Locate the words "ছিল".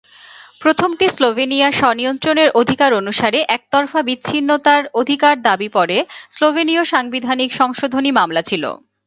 8.49-8.63